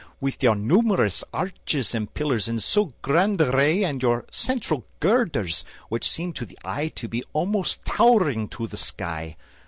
[0.19, 6.09] With your numerous arches and pillars in so grand array And your central girders, which
[6.09, 9.35] seem to the eye To be almost towering to the sky.